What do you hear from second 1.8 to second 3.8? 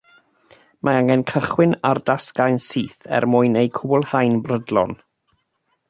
ar dasgau'n syth er mwyn eu